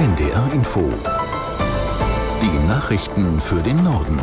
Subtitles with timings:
[0.00, 0.90] NDR Info.
[2.40, 4.18] Die Nachrichten für den Norden.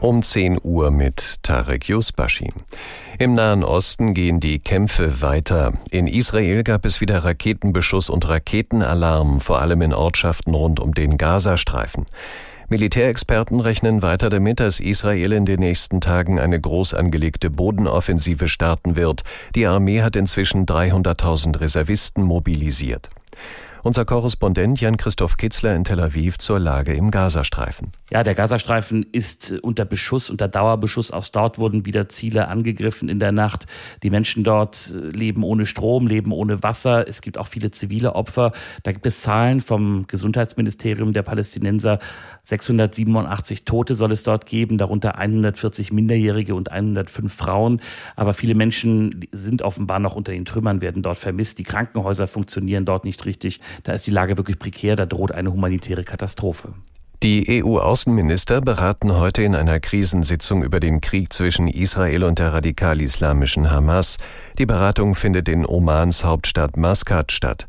[0.00, 2.50] Um 10 Uhr mit Tarek Yusbashi.
[3.18, 5.74] Im Nahen Osten gehen die Kämpfe weiter.
[5.90, 11.18] In Israel gab es wieder Raketenbeschuss und Raketenalarm, vor allem in Ortschaften rund um den
[11.18, 12.06] Gazastreifen.
[12.70, 18.94] Militärexperten rechnen weiter damit, dass Israel in den nächsten Tagen eine groß angelegte Bodenoffensive starten
[18.94, 19.22] wird.
[19.54, 23.08] Die Armee hat inzwischen 300.000 Reservisten mobilisiert.
[23.84, 27.92] Unser Korrespondent Jan-Christoph Kitzler in Tel Aviv zur Lage im Gazastreifen.
[28.10, 31.12] Ja, der Gazastreifen ist unter Beschuss, unter Dauerbeschuss.
[31.12, 33.66] Auch dort wurden wieder Ziele angegriffen in der Nacht.
[34.02, 37.06] Die Menschen dort leben ohne Strom, leben ohne Wasser.
[37.06, 38.52] Es gibt auch viele zivile Opfer.
[38.82, 42.00] Da gibt es Zahlen vom Gesundheitsministerium der Palästinenser.
[42.44, 47.80] 687 Tote soll es dort geben, darunter 140 Minderjährige und 105 Frauen.
[48.16, 51.58] Aber viele Menschen sind offenbar noch unter den Trümmern, werden dort vermisst.
[51.58, 53.60] Die Krankenhäuser funktionieren dort nicht richtig.
[53.84, 56.74] Da ist die Lage wirklich prekär, da droht eine humanitäre Katastrophe.
[57.24, 63.72] Die EU-Außenminister beraten heute in einer Krisensitzung über den Krieg zwischen Israel und der radikal-islamischen
[63.72, 64.18] Hamas.
[64.56, 67.66] Die Beratung findet in Omans Hauptstadt Maskat statt.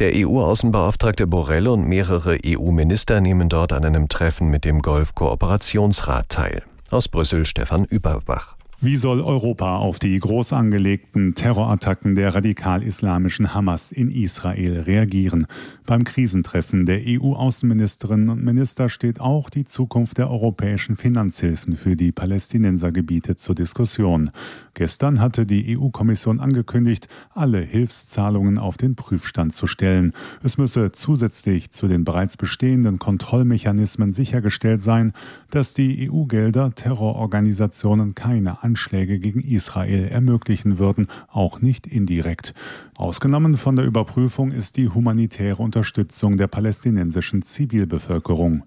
[0.00, 6.64] Der EU-Außenbeauftragte Borrell und mehrere EU-Minister nehmen dort an einem Treffen mit dem Golf-Kooperationsrat teil.
[6.90, 8.56] Aus Brüssel Stefan Überbach.
[8.82, 15.46] Wie soll Europa auf die groß angelegten Terrorattacken der radikal-islamischen Hamas in Israel reagieren?
[15.84, 22.10] Beim Krisentreffen der EU-Außenministerinnen und Minister steht auch die Zukunft der europäischen Finanzhilfen für die
[22.10, 24.30] Palästinensergebiete zur Diskussion.
[24.72, 30.14] Gestern hatte die EU-Kommission angekündigt, alle Hilfszahlungen auf den Prüfstand zu stellen.
[30.42, 35.12] Es müsse zusätzlich zu den bereits bestehenden Kontrollmechanismen sichergestellt sein,
[35.50, 42.54] dass die EU-Gelder Terrororganisationen keine Anschläge gegen Israel ermöglichen würden, auch nicht indirekt.
[42.96, 48.62] Ausgenommen von der Überprüfung ist die humanitäre Unterstützung der palästinensischen Zivilbevölkerung.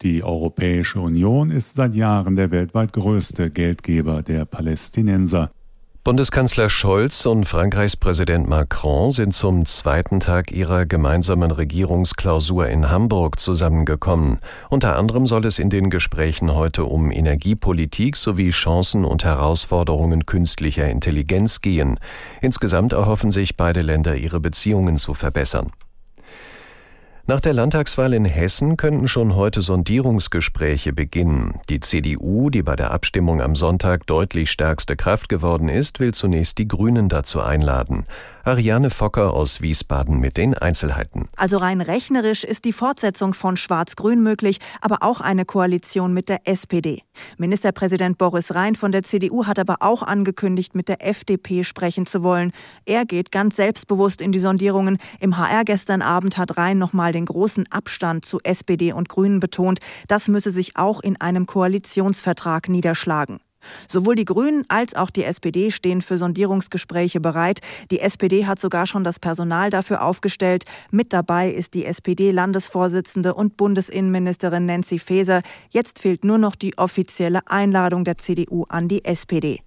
[0.00, 5.50] Die Europäische Union ist seit Jahren der weltweit größte Geldgeber der Palästinenser.
[6.04, 13.38] Bundeskanzler Scholz und Frankreichs Präsident Macron sind zum zweiten Tag ihrer gemeinsamen Regierungsklausur in Hamburg
[13.38, 14.40] zusammengekommen.
[14.68, 20.90] Unter anderem soll es in den Gesprächen heute um Energiepolitik sowie Chancen und Herausforderungen künstlicher
[20.90, 22.00] Intelligenz gehen.
[22.40, 25.70] Insgesamt erhoffen sich beide Länder, ihre Beziehungen zu verbessern.
[27.24, 31.60] Nach der Landtagswahl in Hessen könnten schon heute Sondierungsgespräche beginnen.
[31.68, 36.58] Die CDU, die bei der Abstimmung am Sonntag deutlich stärkste Kraft geworden ist, will zunächst
[36.58, 38.06] die Grünen dazu einladen.
[38.44, 41.28] Ariane Focker aus Wiesbaden mit den Einzelheiten.
[41.36, 46.48] Also rein rechnerisch ist die Fortsetzung von Schwarz-Grün möglich, aber auch eine Koalition mit der
[46.48, 47.02] SPD.
[47.38, 52.24] Ministerpräsident Boris Rhein von der CDU hat aber auch angekündigt, mit der FDP sprechen zu
[52.24, 52.52] wollen.
[52.84, 54.98] Er geht ganz selbstbewusst in die Sondierungen.
[55.20, 59.80] Im HR gestern Abend hat Rhein nochmal den großen Abstand zu SPD und Grünen betont.
[60.08, 63.40] Das müsse sich auch in einem Koalitionsvertrag niederschlagen.
[63.88, 67.60] Sowohl die Grünen als auch die SPD stehen für Sondierungsgespräche bereit.
[67.90, 70.64] Die SPD hat sogar schon das Personal dafür aufgestellt.
[70.90, 75.42] Mit dabei ist die SPD-Landesvorsitzende und Bundesinnenministerin Nancy Faeser.
[75.70, 79.60] Jetzt fehlt nur noch die offizielle Einladung der CDU an die SPD.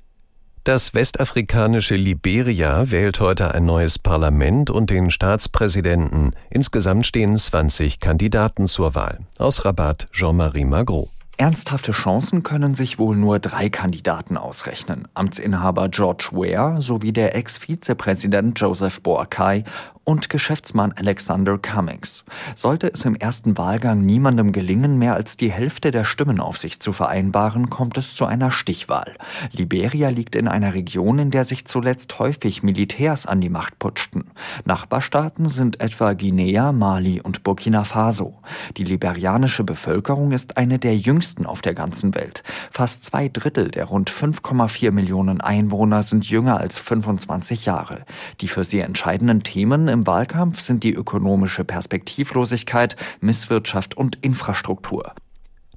[0.65, 6.35] Das westafrikanische Liberia wählt heute ein neues Parlament und den Staatspräsidenten.
[6.49, 9.19] Insgesamt stehen 20 Kandidaten zur Wahl.
[9.37, 11.11] Aus Rabat Jean-Marie Magro.
[11.37, 15.05] Ernsthafte Chancen können sich wohl nur drei Kandidaten ausrechnen.
[15.15, 19.65] Amtsinhaber George Ware sowie der Ex-Vizepräsident Joseph Boakai
[20.05, 22.23] und Geschäftsmann Alexander Cummings.
[22.53, 26.79] Sollte es im ersten Wahlgang niemandem gelingen, mehr als die Hälfte der Stimmen auf sich
[26.79, 29.15] zu vereinbaren, kommt es zu einer Stichwahl.
[29.51, 34.31] Liberia liegt in einer Region, in der sich zuletzt häufig Militärs an die Macht putschten.
[34.65, 38.35] Nachbarstaaten sind etwa Guinea, Mali und Burkina Faso.
[38.77, 42.43] Die liberianische Bevölkerung ist eine der jüngsten auf der ganzen Welt.
[42.71, 48.05] Fast zwei Drittel der rund 5,4 Millionen Einwohner sind jünger als 25 Jahre.
[48.41, 55.13] Die für sie entscheidenden Themen im Wahlkampf sind die ökonomische Perspektivlosigkeit, Misswirtschaft und Infrastruktur.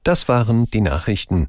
[0.04, 1.48] Das waren die Nachrichten.